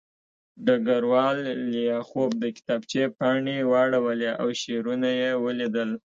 [0.65, 1.37] ډګروال
[1.73, 5.89] لیاخوف د کتابچې پاڼې واړولې او شعرونه یې ولیدل